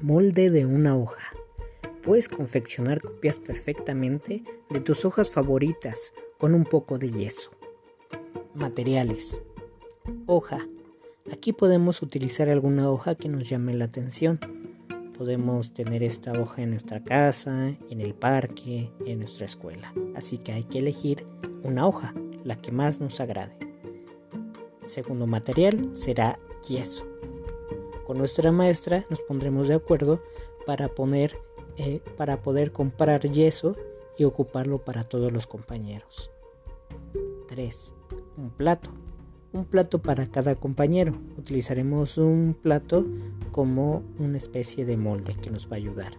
Molde 0.00 0.50
de 0.50 0.66
una 0.66 0.96
hoja. 0.96 1.22
Puedes 2.02 2.28
confeccionar 2.28 3.00
copias 3.00 3.38
perfectamente 3.38 4.42
de 4.68 4.80
tus 4.80 5.04
hojas 5.04 5.32
favoritas 5.32 6.12
con 6.36 6.52
un 6.54 6.64
poco 6.64 6.98
de 6.98 7.10
yeso. 7.10 7.52
Materiales. 8.54 9.42
Hoja. 10.26 10.66
Aquí 11.32 11.52
podemos 11.52 12.02
utilizar 12.02 12.50
alguna 12.50 12.90
hoja 12.90 13.14
que 13.14 13.28
nos 13.28 13.48
llame 13.48 13.72
la 13.72 13.86
atención. 13.86 14.38
Podemos 15.16 15.72
tener 15.72 16.02
esta 16.02 16.32
hoja 16.32 16.62
en 16.62 16.70
nuestra 16.70 17.02
casa, 17.02 17.76
en 17.88 18.00
el 18.00 18.14
parque, 18.14 18.90
en 19.06 19.20
nuestra 19.20 19.46
escuela. 19.46 19.94
Así 20.14 20.38
que 20.38 20.52
hay 20.52 20.64
que 20.64 20.80
elegir 20.80 21.24
una 21.62 21.86
hoja, 21.86 22.14
la 22.42 22.56
que 22.56 22.72
más 22.72 23.00
nos 23.00 23.20
agrade. 23.20 23.56
Segundo 24.84 25.26
material 25.26 25.90
será 25.94 26.38
yeso. 26.68 27.06
Con 28.06 28.18
nuestra 28.18 28.52
maestra 28.52 29.04
nos 29.10 29.20
pondremos 29.20 29.68
de 29.68 29.74
acuerdo 29.74 30.22
para, 30.66 30.88
poner, 30.88 31.36
eh, 31.76 32.00
para 32.16 32.42
poder 32.42 32.72
comprar 32.72 33.30
yeso 33.30 33.76
y 34.18 34.24
ocuparlo 34.24 34.78
para 34.78 35.04
todos 35.04 35.32
los 35.32 35.46
compañeros. 35.46 36.30
3. 37.48 37.92
Un 38.36 38.50
plato. 38.50 38.90
Un 39.52 39.64
plato 39.64 40.02
para 40.02 40.26
cada 40.26 40.56
compañero. 40.56 41.14
Utilizaremos 41.38 42.18
un 42.18 42.56
plato 42.60 43.04
como 43.52 44.02
una 44.18 44.38
especie 44.38 44.84
de 44.84 44.96
molde 44.96 45.34
que 45.34 45.50
nos 45.50 45.66
va 45.66 45.72
a 45.72 45.76
ayudar. 45.76 46.12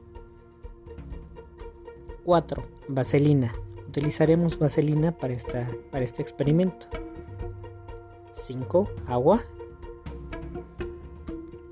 4. 2.24 2.64
Vaselina. 2.88 3.54
Utilizaremos 3.88 4.58
vaselina 4.58 5.18
para, 5.18 5.34
esta, 5.34 5.70
para 5.92 6.04
este 6.04 6.22
experimento. 6.22 6.88
5. 8.34 8.90
Agua. 9.06 9.44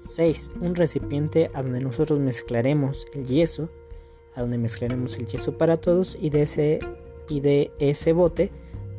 6. 0.04 0.52
Un 0.62 0.76
recipiente 0.76 1.50
a 1.54 1.62
donde 1.62 1.80
nosotros 1.80 2.20
mezclaremos 2.20 3.08
el 3.14 3.26
yeso, 3.26 3.70
a 4.36 4.42
donde 4.42 4.58
mezclaremos 4.58 5.18
el 5.18 5.28
yeso 5.28 5.58
para 5.58 5.78
todos 5.78 6.18
y 6.20 6.30
de 6.30 6.42
ese, 6.42 6.80
y 7.30 7.40
de 7.40 7.72
ese 7.80 8.14
bote 8.14 8.52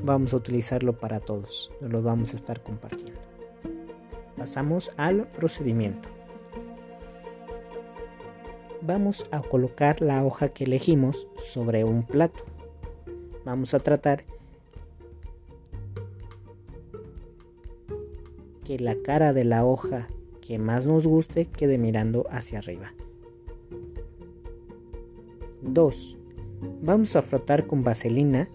vamos 0.02 0.32
a 0.32 0.38
utilizarlo 0.38 0.98
para 0.98 1.20
todos, 1.20 1.72
nos 1.80 1.92
lo 1.92 2.02
vamos 2.02 2.32
a 2.32 2.36
estar 2.36 2.62
compartiendo. 2.62 3.20
Pasamos 4.36 4.90
al 4.96 5.28
procedimiento. 5.28 6.08
Vamos 8.80 9.26
a 9.30 9.40
colocar 9.40 10.02
la 10.02 10.24
hoja 10.24 10.50
que 10.50 10.64
elegimos 10.64 11.28
sobre 11.36 11.84
un 11.84 12.02
plato. 12.02 12.44
Vamos 13.44 13.72
a 13.72 13.78
tratar 13.78 14.24
que 18.64 18.78
la 18.78 18.96
cara 18.96 19.32
de 19.32 19.44
la 19.44 19.64
hoja 19.64 20.06
que 20.46 20.58
más 20.58 20.86
nos 20.86 21.06
guste 21.06 21.46
quede 21.46 21.78
mirando 21.78 22.26
hacia 22.30 22.58
arriba. 22.58 22.92
2. 25.62 26.18
Vamos 26.82 27.16
a 27.16 27.22
frotar 27.22 27.66
con 27.66 27.82
vaselina 27.82 28.48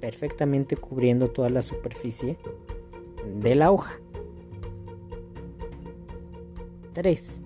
perfectamente 0.00 0.76
cubriendo 0.76 1.28
toda 1.28 1.50
la 1.50 1.62
superficie 1.62 2.38
de 3.40 3.54
la 3.54 3.70
hoja. 3.70 4.00
3. 6.94 7.40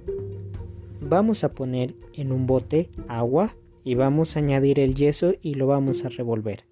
Vamos 1.01 1.43
a 1.43 1.53
poner 1.53 1.95
en 2.15 2.31
un 2.31 2.47
bote 2.47 2.91
agua 3.09 3.57
y 3.83 3.95
vamos 3.97 4.37
a 4.37 4.41
añadir 4.41 4.79
el 4.79 4.95
yeso 4.95 5.35
y 5.43 5.55
lo 5.55 5.67
vamos 5.67 6.05
a 6.05 6.09
revolver. 6.09 6.70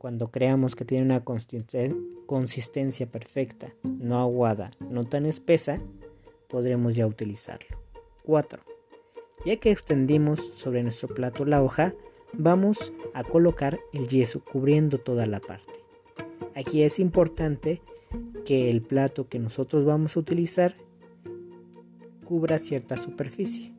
Cuando 0.00 0.30
creamos 0.30 0.76
que 0.76 0.86
tiene 0.86 1.04
una 1.04 1.22
consistencia 1.22 3.06
perfecta, 3.06 3.74
no 3.82 4.18
aguada, 4.18 4.70
no 4.80 5.04
tan 5.04 5.26
espesa, 5.26 5.78
podremos 6.48 6.96
ya 6.96 7.06
utilizarlo. 7.06 7.76
4. 8.24 8.62
Ya 9.44 9.56
que 9.56 9.70
extendimos 9.70 10.40
sobre 10.40 10.82
nuestro 10.82 11.08
plato 11.08 11.44
la 11.44 11.62
hoja, 11.62 11.92
vamos 12.32 12.94
a 13.12 13.24
colocar 13.24 13.78
el 13.92 14.08
yeso 14.08 14.42
cubriendo 14.42 14.96
toda 14.96 15.26
la 15.26 15.38
parte. 15.38 15.68
Aquí 16.54 16.82
es 16.82 16.98
importante 16.98 17.82
que 18.46 18.70
el 18.70 18.80
plato 18.80 19.28
que 19.28 19.38
nosotros 19.38 19.84
vamos 19.84 20.16
a 20.16 20.20
utilizar 20.20 20.76
cubra 22.24 22.58
cierta 22.58 22.96
superficie, 22.96 23.74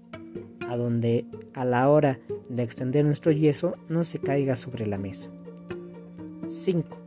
a 0.70 0.78
donde 0.78 1.26
a 1.56 1.66
la 1.66 1.90
hora 1.90 2.20
de 2.48 2.62
extender 2.62 3.06
nuestro 3.06 3.32
yeso 3.32 3.74
no 3.90 4.04
se 4.04 4.20
caiga 4.20 4.56
sobre 4.56 4.86
la 4.86 5.00
mesa. 5.00 5.32
5. 6.52 6.98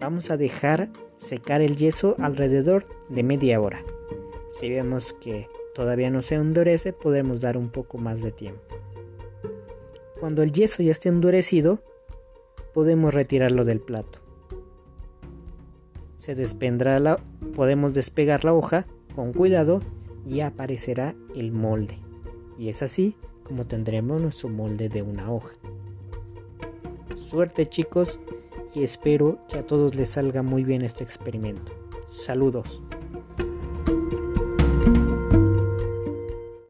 Vamos 0.00 0.30
a 0.30 0.38
dejar 0.38 0.88
secar 1.18 1.60
el 1.60 1.76
yeso 1.76 2.16
alrededor 2.18 2.86
de 3.10 3.22
media 3.22 3.60
hora. 3.60 3.84
Si 4.50 4.70
vemos 4.70 5.12
que 5.12 5.48
todavía 5.74 6.10
no 6.10 6.22
se 6.22 6.36
endurece, 6.36 6.94
podemos 6.94 7.42
dar 7.42 7.58
un 7.58 7.68
poco 7.68 7.98
más 7.98 8.22
de 8.22 8.32
tiempo. 8.32 8.62
Cuando 10.18 10.42
el 10.42 10.50
yeso 10.52 10.82
ya 10.82 10.92
esté 10.92 11.10
endurecido, 11.10 11.80
podemos 12.72 13.12
retirarlo 13.12 13.66
del 13.66 13.80
plato. 13.80 14.20
Se 16.16 16.34
despendrá 16.34 16.98
la, 17.00 17.18
podemos 17.54 17.92
despegar 17.92 18.46
la 18.46 18.54
hoja 18.54 18.86
con 19.14 19.34
cuidado 19.34 19.82
y 20.26 20.40
aparecerá 20.40 21.14
el 21.34 21.52
molde. 21.52 21.98
Y 22.58 22.70
es 22.70 22.82
así 22.82 23.14
como 23.42 23.66
tendremos 23.66 24.22
nuestro 24.22 24.48
molde 24.48 24.88
de 24.88 25.02
una 25.02 25.30
hoja. 25.30 25.52
Suerte 27.16 27.66
chicos 27.66 28.18
y 28.74 28.82
espero 28.82 29.38
que 29.48 29.58
a 29.58 29.66
todos 29.66 29.94
les 29.94 30.10
salga 30.10 30.42
muy 30.42 30.64
bien 30.64 30.82
este 30.82 31.04
experimento. 31.04 31.72
Saludos. 32.08 32.82